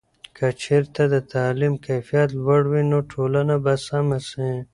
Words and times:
که 0.37 0.47
چېرته 0.63 1.01
د 1.13 1.15
تعلیم 1.33 1.73
کیفیت 1.85 2.29
لوړ 2.43 2.61
وي، 2.71 2.83
نو 2.91 2.99
ټولنه 3.11 3.55
به 3.63 3.73
سمه 3.87 4.17
سي. 4.29 4.49